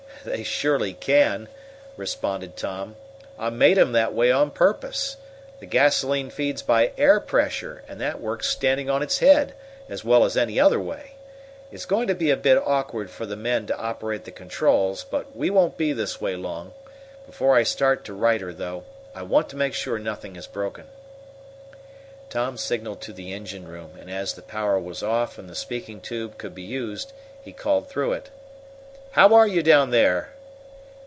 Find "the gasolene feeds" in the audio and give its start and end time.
5.59-6.61